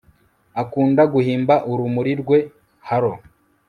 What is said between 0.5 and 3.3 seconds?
akunda guhimba urumuri rwe halo